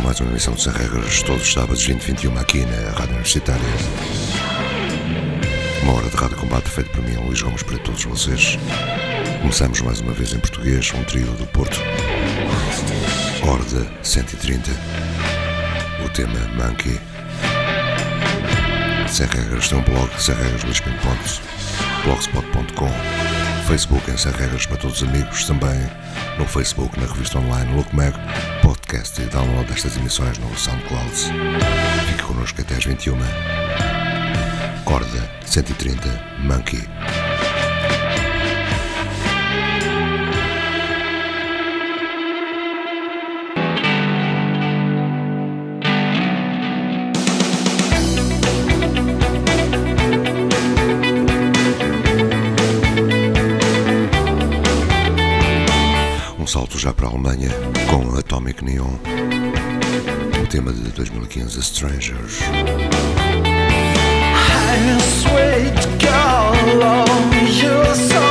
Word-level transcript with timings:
Mais 0.00 0.20
uma 0.20 0.30
emissão 0.30 0.54
de 0.54 0.62
Sem 0.62 0.72
Regras 0.72 1.22
todos 1.22 1.42
os 1.42 1.52
sábados 1.52 1.84
20 1.84 2.00
21 2.00 2.38
aqui 2.38 2.64
na 2.66 2.90
Rádio 2.90 3.12
Universitária. 3.12 3.62
Uma 5.82 5.94
hora 5.94 6.08
de 6.08 6.16
rádio 6.16 6.36
combate 6.36 6.68
feito 6.68 6.90
por 6.90 7.02
mim, 7.02 7.14
Luís 7.16 7.40
Gomes, 7.40 7.62
para 7.62 7.78
todos 7.78 8.04
vocês. 8.04 8.58
Começamos 9.40 9.80
mais 9.80 10.00
uma 10.00 10.12
vez 10.12 10.32
em 10.32 10.40
português, 10.40 10.92
um 10.94 11.04
trio 11.04 11.30
do 11.32 11.46
Porto. 11.46 11.80
Horda 13.42 13.86
130. 14.02 14.70
O 16.04 16.08
tema 16.10 16.38
Monkey. 16.54 17.00
Sem 19.08 19.26
Regras 19.26 19.68
tem 19.68 19.78
um 19.78 19.82
blog, 19.82 20.10
semregras.blogspot.com 20.20 22.90
Facebook 23.66 24.10
em 24.10 24.16
Sem 24.16 24.32
Regras 24.32 24.66
para 24.66 24.76
todos 24.76 25.02
os 25.02 25.08
amigos, 25.08 25.44
também 25.44 25.78
no 26.38 26.46
Facebook, 26.46 26.98
na 27.00 27.06
revista 27.06 27.38
online 27.38 27.74
Lookmag, 27.74 28.16
podcast 28.86 29.20
e 29.20 29.26
download 29.26 29.68
destas 29.68 29.96
emissões 29.96 30.38
no 30.38 30.56
SoundCloud. 30.56 31.10
Fique 32.06 32.22
connosco 32.22 32.60
até 32.60 32.76
às 32.76 32.84
21. 32.84 33.16
Corda 34.84 35.30
130 35.44 36.08
Monkey. 36.38 36.88
Um 56.38 56.46
salto 56.46 56.78
já 56.78 56.94
para 56.94 57.08
a 57.08 57.10
Alemanha 57.10 57.75
com 57.88 58.16
Atomic 58.18 58.64
Neon. 58.64 58.98
O 60.42 60.46
tema 60.48 60.72
de 60.72 60.90
2015, 60.90 61.60
Strangers. 61.60 62.40
Girl, 65.98 66.54
you're 67.60 67.94
so 67.94 68.25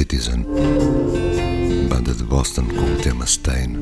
Citizen, 0.00 0.46
banda 1.90 2.14
de 2.14 2.24
Boston 2.24 2.64
com 2.64 2.94
o 2.94 2.96
tema 3.02 3.26
Stain. 3.26 3.76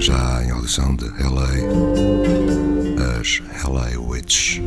Já 0.00 0.42
em 0.44 0.50
audição 0.50 0.96
de 0.96 1.04
LA, 1.04 1.52
as 3.20 3.40
LA 3.64 4.00
Witch. 4.00 4.58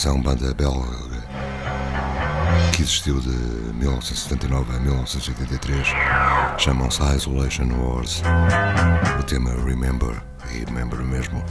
Já 0.00 0.08
audição, 0.08 0.22
banda 0.22 0.54
belga 0.54 0.86
que 2.74 2.80
existiu 2.80 3.20
de 3.20 3.28
1979 3.28 4.74
a 4.74 4.80
1983. 4.80 5.88
Chamam-se 6.56 7.02
Isolation 7.16 7.68
Wars. 7.78 8.22
O 9.18 9.22
tema 9.24 9.50
Remember, 9.62 10.22
e 10.54 10.64
Remember 10.64 11.00
mesmo. 11.00 11.44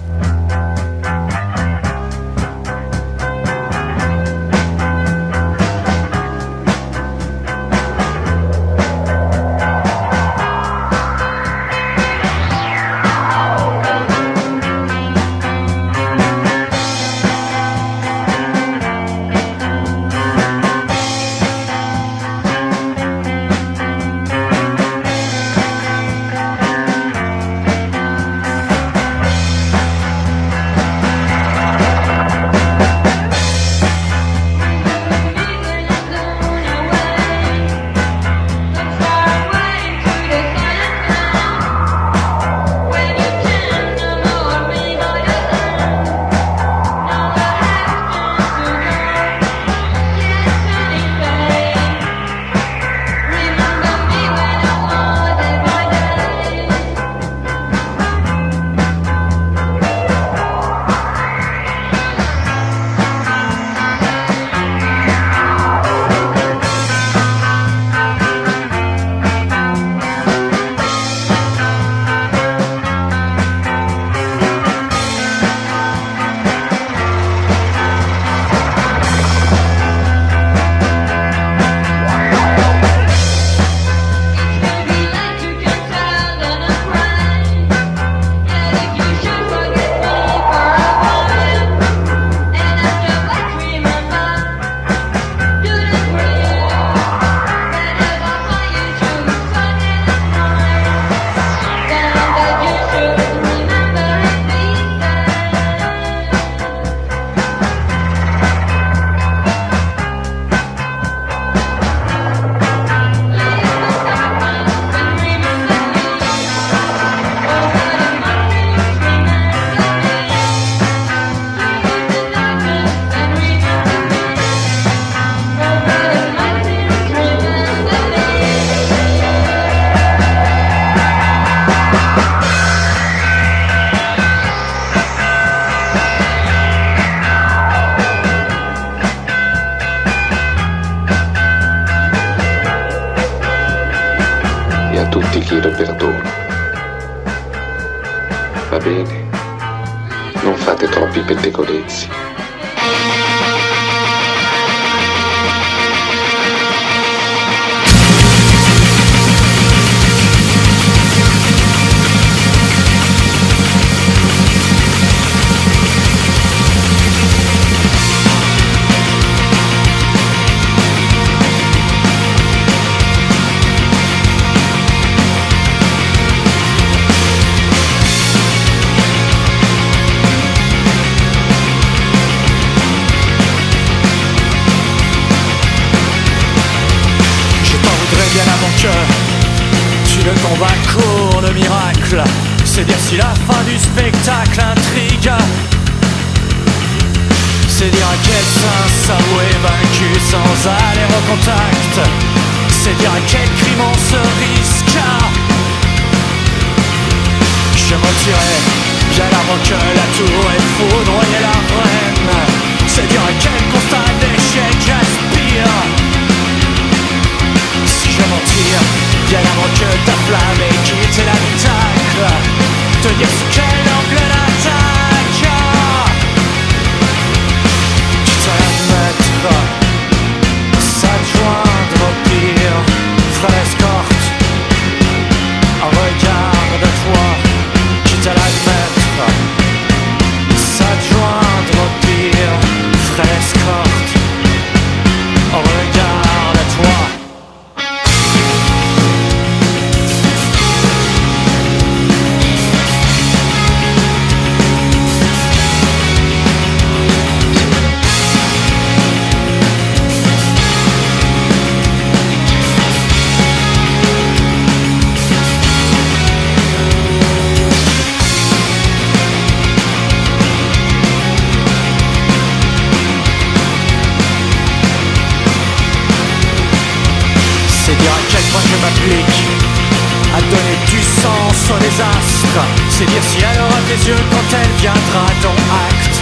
Yeux 284.08 284.16
quand 284.32 284.58
elle 284.58 284.72
viendra 284.82 285.26
ton 285.42 285.56
acte. 285.88 286.20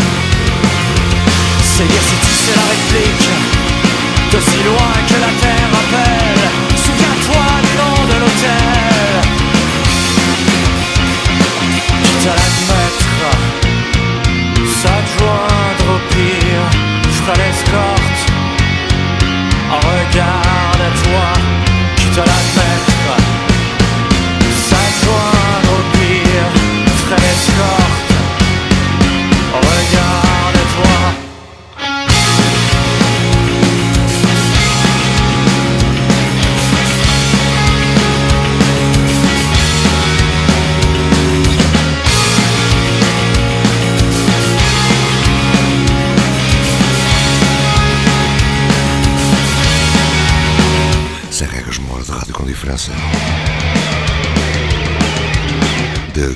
C'est 1.62 1.88
dire 1.88 2.02
si 2.02 2.16
tu 2.16 2.34
sais 2.34 2.56
la 2.56 2.64
réplique 2.64 3.27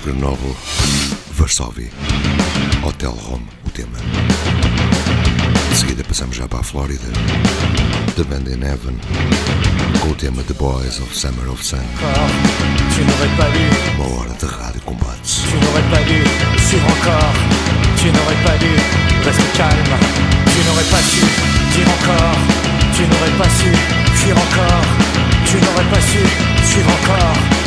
Grenoble, 0.03 0.55
Varsóvia, 1.33 1.89
Hotel 2.83 3.11
Rome, 3.11 3.45
o 3.65 3.69
tema. 3.69 3.97
De 5.69 5.77
seguida 5.77 6.03
passamos 6.03 6.35
já 6.35 6.47
para 6.47 6.61
a 6.61 6.63
Flórida, 6.63 7.05
The 8.15 8.23
Band 8.23 8.49
in 8.49 8.63
Heaven, 8.63 8.97
com 9.99 10.09
o 10.09 10.15
tema 10.15 10.41
The 10.43 10.53
Boys 10.53 10.99
of 10.99 11.15
Summer 11.15 11.47
of 11.49 11.63
Sun. 11.63 11.77
Uma 13.95 14.19
hora 14.19 14.33
de 14.33 14.45
rádio 14.45 14.81
combates. 14.81 15.43
tu 15.49 15.57
n'aurais 15.57 15.89
pas 15.91 16.03
dû 16.03 16.23
suivre 16.67 16.87
encore, 16.87 17.33
tu 17.97 18.07
n'aurais 18.11 18.43
pas 18.43 18.57
dû 18.57 18.73
rester 19.23 19.43
calme, 19.55 19.97
tu 20.45 20.59
n'aurais 20.67 20.89
pas 20.89 21.01
su 21.03 21.21
dire 21.73 21.87
encore, 21.87 22.39
tu 22.95 23.03
n'aurais 23.03 23.37
pas 23.37 23.49
su 23.49 23.69
fuir 24.15 24.35
encore, 24.35 24.85
tu 25.45 25.57
n'aurais 25.57 25.89
pas 25.91 26.01
su 26.01 26.19
suivre 26.65 26.89
encore, 26.89 27.60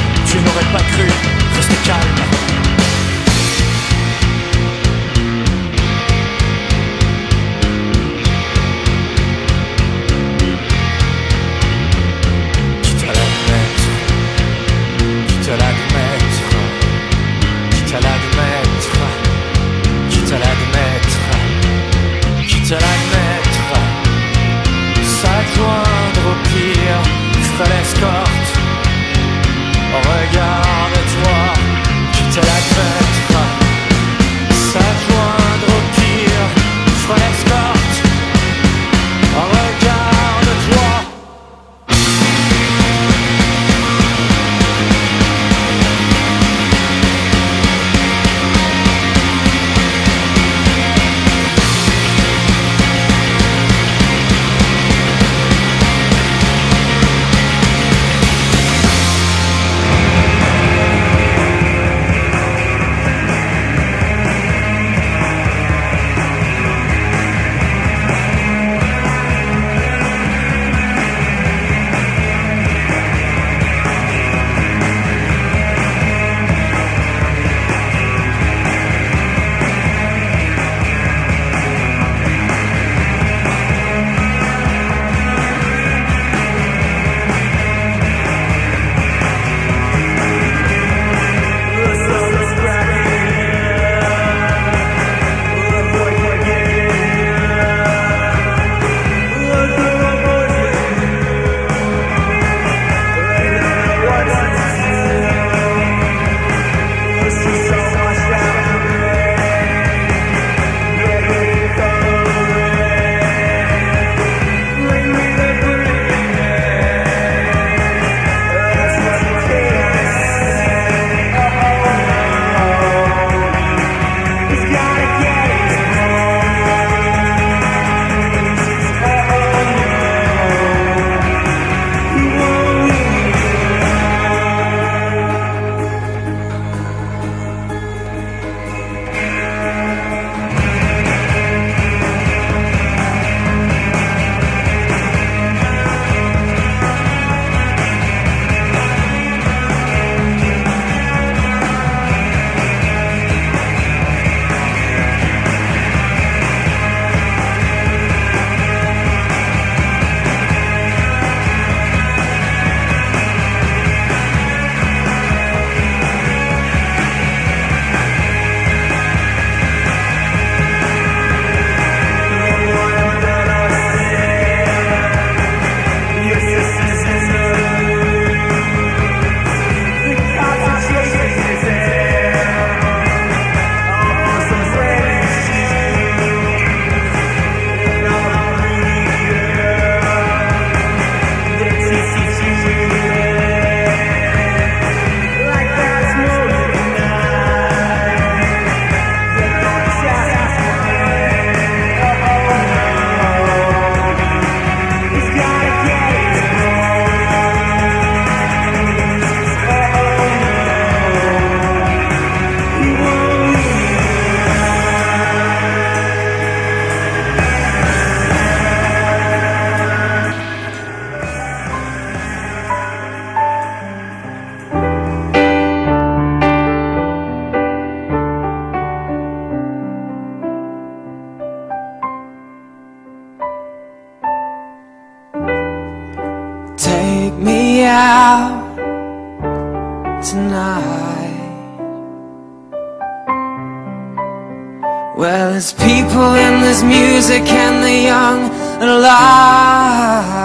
music 247.27 247.49
and 247.49 247.83
the 247.83 247.97
young 248.13 248.51
and 248.83 248.91
alive. 248.91 250.45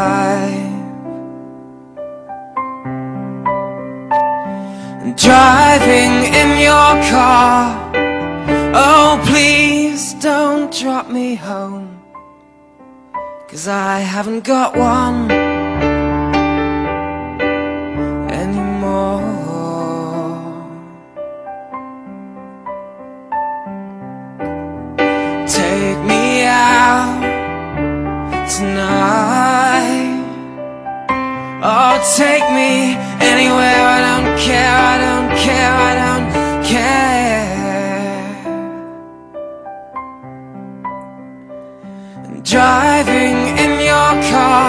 Driving 5.18 6.14
in 6.40 6.50
your 6.62 6.92
car. 7.12 7.92
Oh, 8.74 9.22
please 9.28 10.14
don't 10.22 10.72
drop 10.74 11.10
me 11.10 11.36
home. 11.36 12.02
Cause 13.50 13.68
I 13.68 14.00
haven't 14.00 14.46
got 14.46 14.78
one 14.78 15.28
take 32.20 32.48
me 32.52 33.00
anywhere. 33.32 33.82
I 33.96 34.00
don't 34.08 34.30
care. 34.48 34.76
I 34.92 34.96
don't 35.06 35.32
care. 35.46 35.72
I 35.90 35.92
don't 36.04 36.28
care. 36.74 37.48
Driving 42.56 43.38
in 43.64 43.72
your 43.92 44.12
car. 44.34 44.68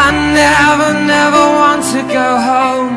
I 0.00 0.04
never, 0.42 0.90
never 1.14 1.42
want 1.60 1.82
to 1.92 2.00
go 2.18 2.28
home. 2.50 2.96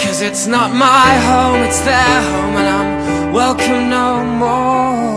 Cause 0.00 0.18
it's 0.22 0.46
not 0.46 0.70
my 0.72 1.10
home, 1.28 1.60
it's 1.68 1.80
their 1.80 2.18
home, 2.30 2.54
and 2.60 2.68
I'm 2.76 2.88
welcome 3.34 3.90
no 3.90 4.08
more. 4.42 5.15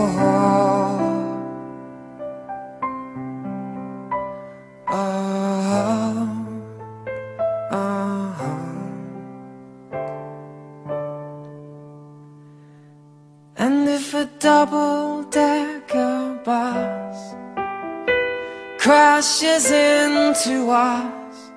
Crashes 18.80 19.70
into 19.70 20.70
us 20.70 21.50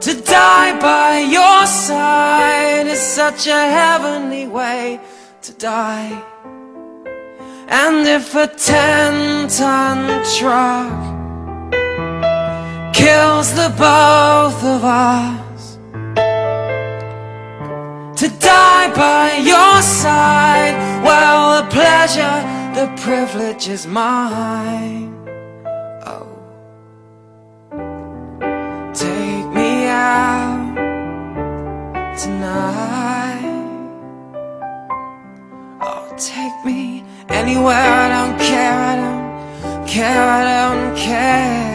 to 0.00 0.14
die 0.22 0.78
by 0.78 1.18
your 1.18 1.66
side 1.66 2.86
is 2.86 3.00
such 3.00 3.48
a 3.48 3.62
heavenly 3.78 4.46
way 4.46 5.00
to 5.42 5.52
die. 5.54 6.22
And 7.66 8.06
if 8.06 8.36
a 8.36 8.46
ten 8.46 9.48
ton 9.48 10.24
truck 10.38 11.02
kills 12.94 13.52
the 13.54 13.70
both 13.70 14.60
of 14.62 14.84
us, 14.84 15.78
to 18.20 18.28
die 18.38 18.88
by 18.94 19.38
your 19.42 19.82
side, 19.82 20.76
well, 21.02 21.60
the 21.60 21.68
pleasure, 21.70 22.38
the 22.78 22.86
privilege 23.02 23.66
is 23.66 23.84
mine. 23.84 25.13
Out 30.04 30.74
tonight. 32.22 33.44
Oh, 35.80 36.06
take 36.32 36.56
me 36.64 37.04
anywhere. 37.28 37.90
I 38.04 38.06
don't 38.16 38.38
care. 38.50 38.78
I 38.92 38.94
don't 39.04 39.86
care. 39.94 40.24
I 40.38 40.42
don't 40.60 40.96
care. 41.08 41.74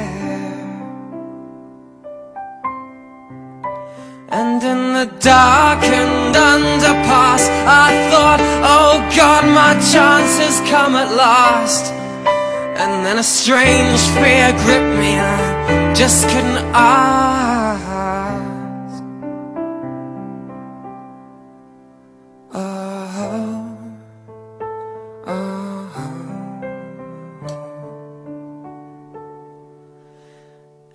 And 4.39 4.61
in 4.71 4.81
the 4.99 5.07
darkened 5.33 6.35
underpass, 6.51 7.43
I 7.85 7.89
thought, 8.11 8.41
oh 8.75 8.93
God, 9.21 9.43
my 9.61 9.73
chance 9.91 10.33
has 10.43 10.57
come 10.73 10.93
at 11.03 11.09
last. 11.23 11.85
And 12.81 12.91
then 13.05 13.17
a 13.17 13.27
strange 13.39 14.01
fear 14.15 14.47
gripped 14.63 14.95
me, 15.03 15.11
I 15.19 15.93
just 15.93 16.19
couldn't 16.29 16.63
ask. 16.73 17.58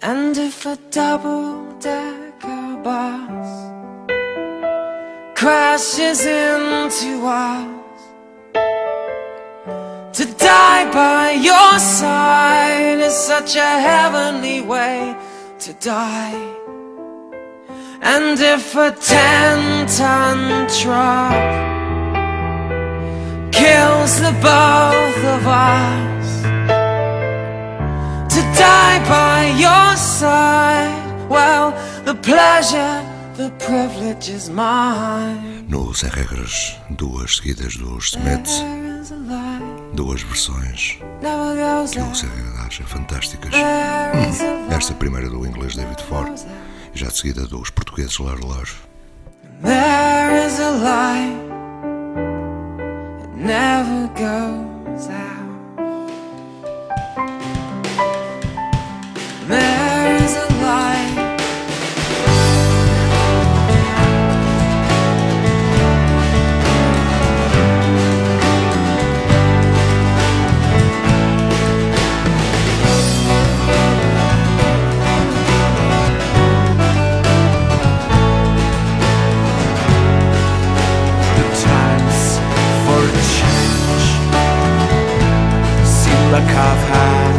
And 0.07 0.37
if 0.37 0.67
a 0.67 0.77
double 0.90 1.64
decker 1.81 2.77
bus 2.85 3.49
crashes 5.35 6.27
into 6.27 7.25
us 7.25 8.03
to 10.19 10.27
die 10.37 10.93
by 10.93 11.31
your 11.31 11.79
side 11.79 12.99
is 13.01 13.14
such 13.14 13.57
a 13.57 13.73
heavenly 13.88 14.61
way 14.61 15.17
to 15.61 15.73
die. 15.81 16.53
And 18.03 18.38
if 18.38 18.77
a 18.77 18.90
ten 18.90 19.87
ton 19.87 20.69
truck 20.81 21.33
kills 23.53 24.21
the 24.21 24.35
both 24.53 25.21
of 25.37 25.47
us, 25.47 26.43
to 28.35 28.40
die 28.59 28.99
by 29.09 29.38
your 29.64 29.84
side, 30.14 31.29
well, 31.29 31.74
the 32.05 32.14
pleasure, 32.14 33.03
the 33.37 33.50
privilege 33.59 34.29
is 34.29 34.48
mine. 34.48 35.66
No 35.68 35.92
Sem 35.92 36.09
Regras, 36.09 36.77
duas 36.90 37.37
seguidas 37.37 37.77
dos 37.77 38.12
Smiths, 38.12 38.62
duas 39.92 40.22
versões 40.22 40.98
que 41.92 42.00
o. 42.00 42.14
Sem 42.14 42.29
Regras 42.29 42.61
acha 42.66 42.85
fantásticas. 42.85 43.53
Esta 44.70 44.94
primeira 44.94 45.29
do 45.29 45.44
inglês 45.44 45.74
David 45.74 46.00
Ford, 46.05 46.38
e 46.94 46.98
já 46.98 47.09
de 47.09 47.16
seguida 47.16 47.46
dos 47.46 47.70
portugueses 47.70 48.18
Lar 48.18 48.38
Lar. 48.44 48.68
There 49.62 50.46
is 50.46 50.61
a 50.61 50.70
light, 50.70 51.35
it 53.24 53.37
never 53.37 54.09
goes 54.14 55.09
out. 55.09 55.43
Chekhov 86.46 86.88
had. 86.90 87.34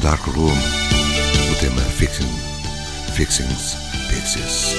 Dark 0.00 0.24
Room, 0.28 0.56
o 1.50 1.54
tema 1.56 1.80
Fixing, 1.82 2.30
Fixing 3.16 3.48
Pieces. 4.08 4.76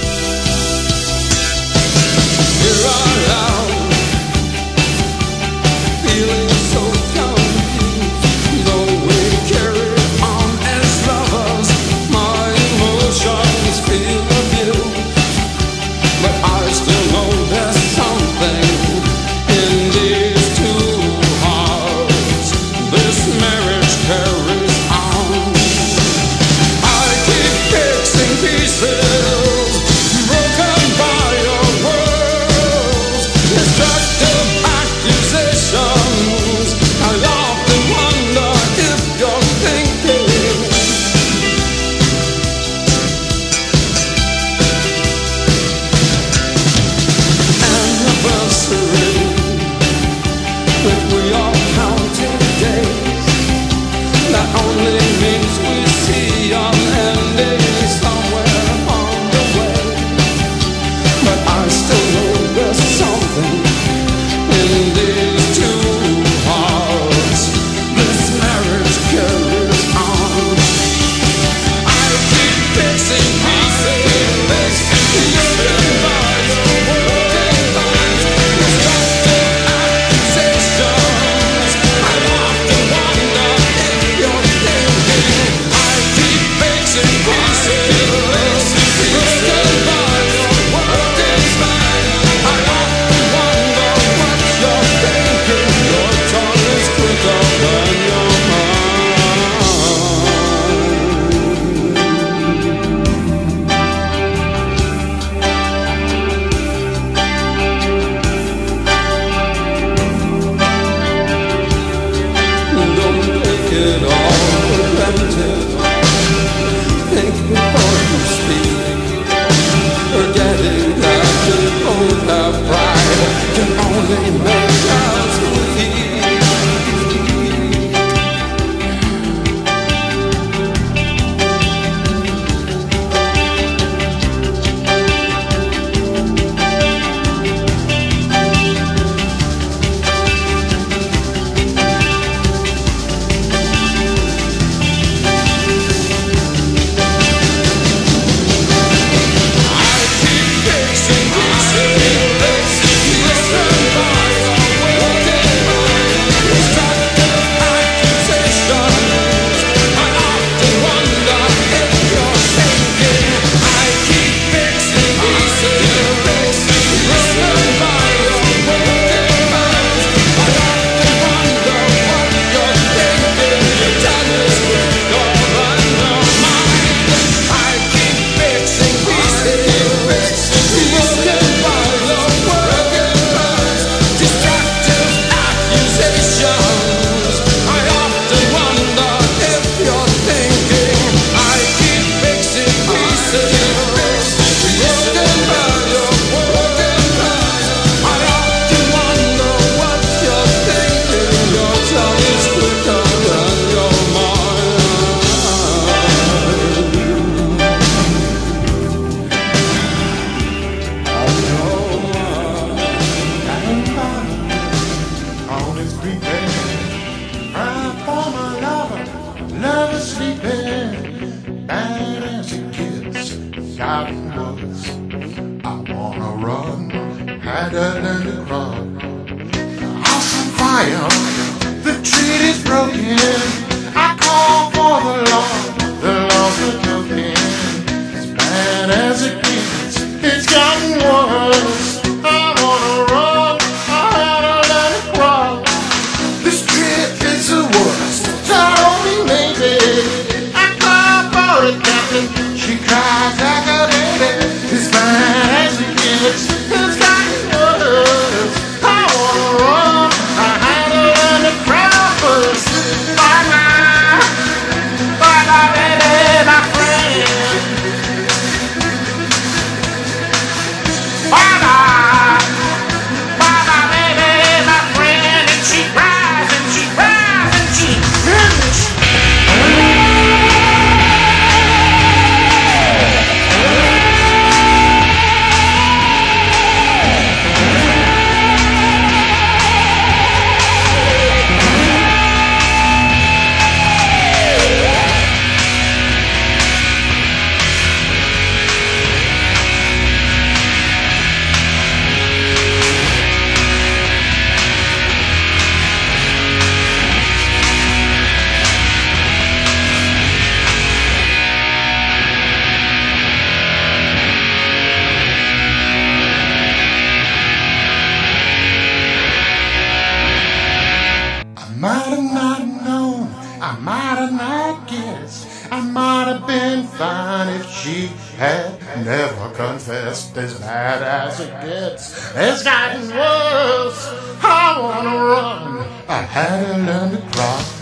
She 327.88 328.06
had 328.36 328.78
never 329.04 329.50
confessed. 329.54 330.36
As 330.36 330.60
bad 330.60 331.02
as 331.02 331.40
it 331.40 331.50
gets, 331.62 332.34
it's 332.34 332.62
gotten 332.62 333.08
worse. 333.08 334.00
I 334.42 334.78
wanna 334.80 335.16
run. 335.24 335.86
I 336.08 336.22
had 336.22 336.66
to 336.66 336.78
learn 336.78 337.10
to 337.12 337.20
cry. 337.32 337.77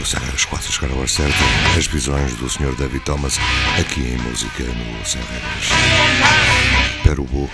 E 0.00 0.02
o 0.02 0.06
Serras 0.06 0.46
quase 0.46 0.72
chegar 0.72 0.90
a 0.92 0.94
hora. 0.96 1.06
As 1.76 1.86
visões 1.86 2.34
do 2.36 2.48
Sr. 2.48 2.74
David 2.74 3.04
Thomas 3.04 3.38
aqui 3.78 4.00
em 4.00 4.16
música 4.16 4.62
no 4.62 5.04
Sem 5.04 5.20
Regras. 5.20 5.68
Perubu. 7.02 7.50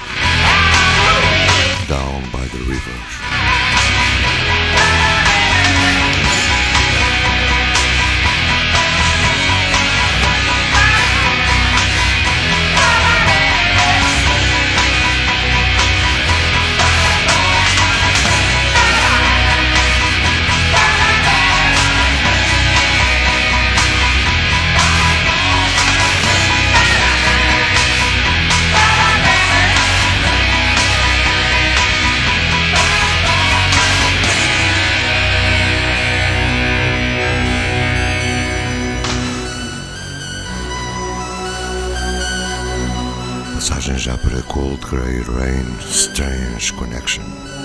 Down 1.89 2.21
by 2.31 2.49
the 2.49 2.59
River. 2.59 3.26
Para 44.37 44.49
Cold 44.49 44.85
Grey 44.91 45.23
Rain 45.23 45.67
Strange 45.81 46.71
Connection. 46.75 47.56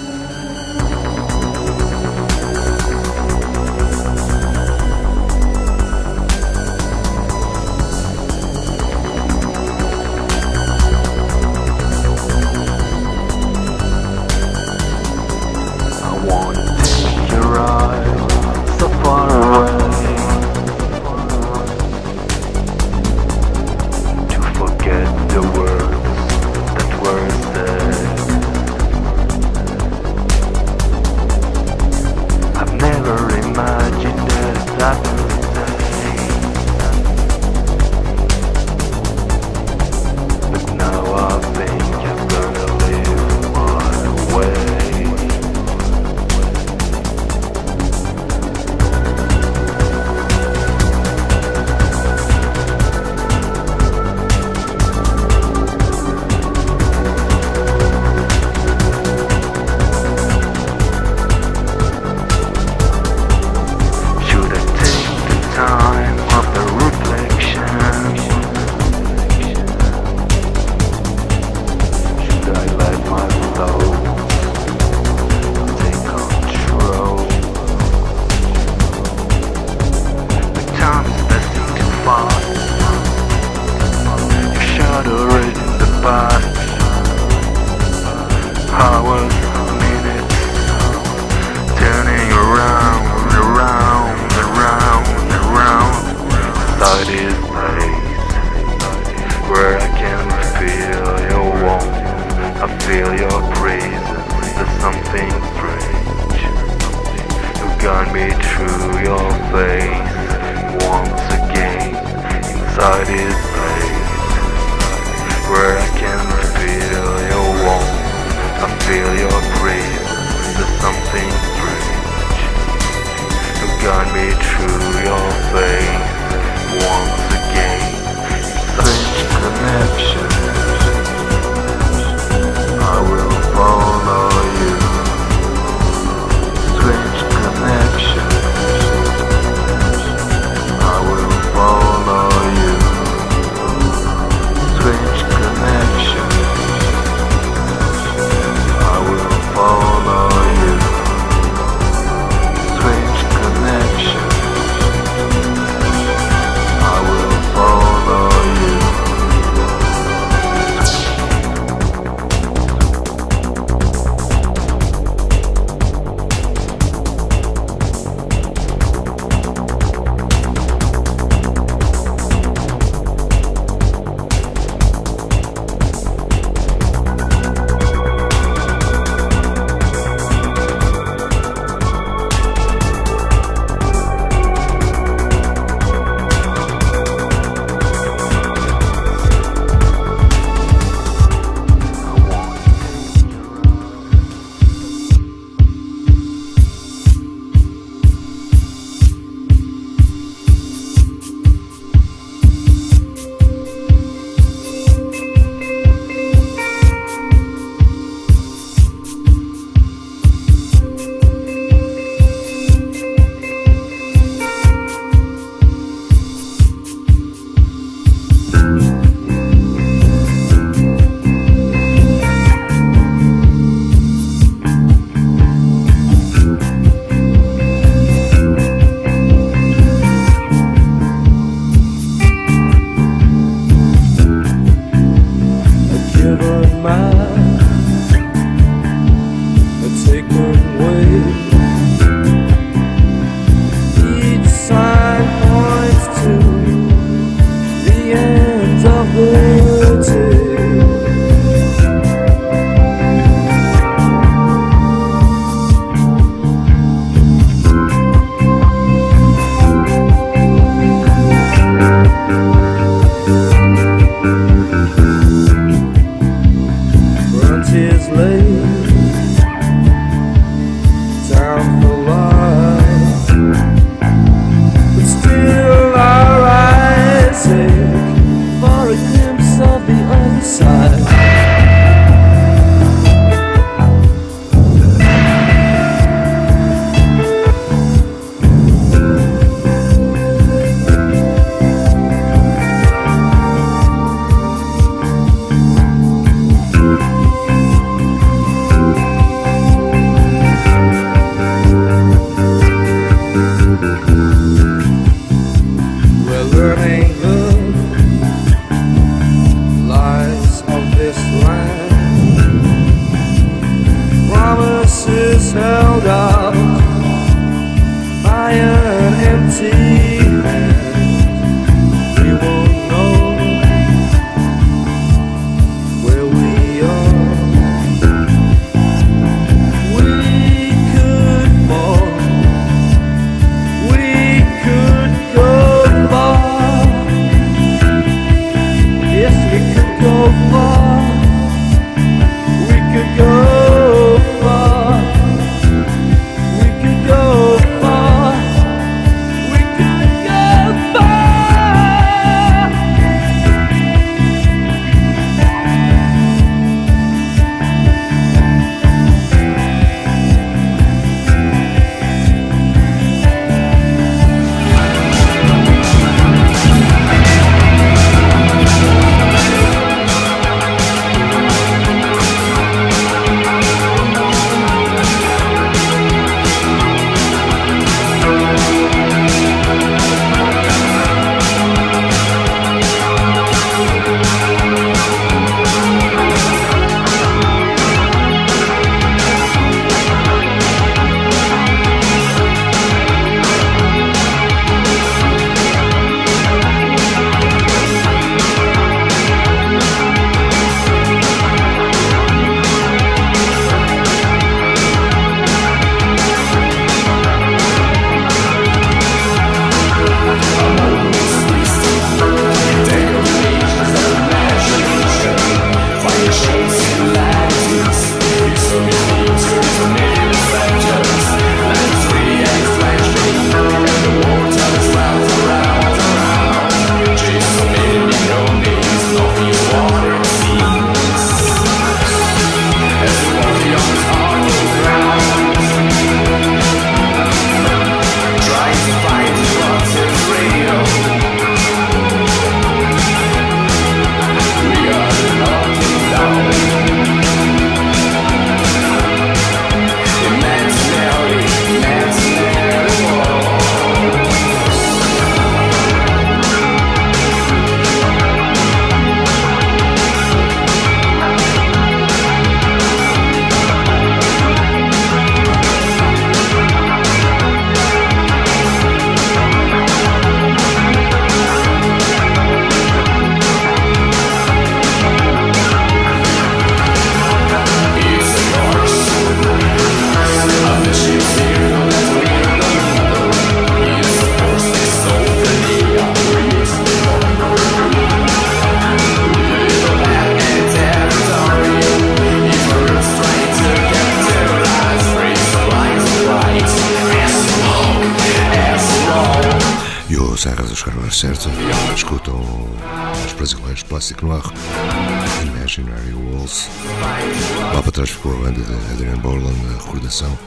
Lá 508.01 508.07
para 508.07 508.07
trás 508.07 508.09
ficou 508.09 508.31
a 508.31 508.35
banda 508.35 508.61
de 508.61 508.93
Adrian 508.93 509.17
Borland, 509.19 509.59
a 509.67 509.83
recordação 509.83 510.39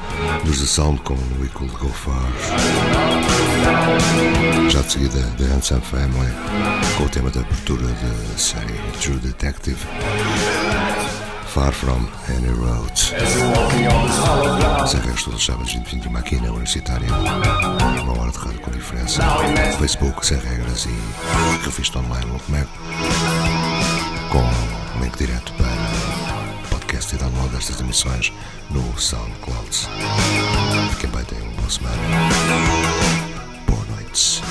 dos 0.44 0.59
The 0.59 0.66
Sound 0.66 1.00
com 1.02 1.14
We 1.40 1.48
Could 1.52 1.72
Go 1.76 1.88
Far. 1.88 2.20
Já 4.68 4.80
de 4.80 4.92
seguida, 4.92 5.20
The 5.38 5.44
Handsome 5.44 5.80
Family, 5.82 6.32
com 6.96 7.05
o 7.05 7.09
tema 7.09 7.30
da 7.30 7.42
abertura 7.42 7.86
da 7.86 8.38
série 8.38 8.74
True 9.00 9.18
Detective. 9.18 9.78
Far 11.46 11.72
From 11.72 12.09
Any 12.28 12.48
Road. 12.48 12.92
Serras 14.88 15.22
todos 15.22 15.38
os 15.38 15.46
sábados 15.46 15.72
20 15.72 15.86
21 15.86 16.16
aqui 16.16 16.36
na 16.40 16.48
Universitária. 16.48 17.07
Uma 18.02 18.20
hora 18.20 18.32
de 18.32 18.38
rádio 18.38 18.61
com 18.62 18.72
diferença. 18.72 19.22
Facebook, 19.78 20.26
sem 20.26 20.38
regras 20.38 20.86
e 20.86 21.64
revista 21.64 22.00
online 22.00 22.26
Look 22.32 22.50
Map. 22.50 22.66
Com 24.32 25.00
link 25.00 25.16
direto 25.16 25.52
para 25.52 25.64
no 27.95 28.32
no 28.70 28.82
SoundCloud. 28.99 29.88
Fiquem 30.90 31.11
bem, 31.11 31.24
tenham 31.24 31.45
uma 31.45 31.53
boa 31.53 31.70
semana. 31.70 31.97
Boa 33.66 33.84
noite. 33.84 34.42